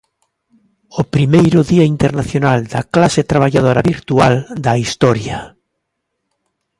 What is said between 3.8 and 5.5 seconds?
virtual da historia.